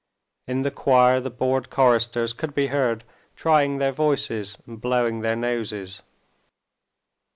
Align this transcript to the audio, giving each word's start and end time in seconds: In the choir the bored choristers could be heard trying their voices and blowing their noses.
In 0.47 0.63
the 0.63 0.71
choir 0.71 1.19
the 1.19 1.29
bored 1.29 1.69
choristers 1.69 2.33
could 2.33 2.55
be 2.55 2.69
heard 2.73 3.03
trying 3.35 3.77
their 3.77 3.91
voices 3.91 4.57
and 4.65 4.81
blowing 4.81 5.21
their 5.21 5.35
noses. 5.35 6.01